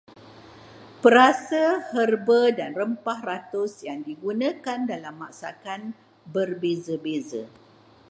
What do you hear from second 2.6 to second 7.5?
rempah ratus yang digunakan dalam masakan berbeza-beza.